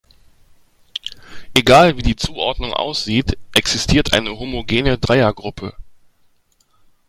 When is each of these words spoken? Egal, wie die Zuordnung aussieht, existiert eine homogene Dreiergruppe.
Egal, 1.53 1.95
wie 1.95 2.01
die 2.01 2.15
Zuordnung 2.15 2.73
aussieht, 2.73 3.37
existiert 3.53 4.13
eine 4.13 4.31
homogene 4.39 4.97
Dreiergruppe. 4.97 5.75